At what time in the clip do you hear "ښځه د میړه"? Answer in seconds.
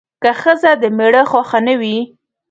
0.41-1.23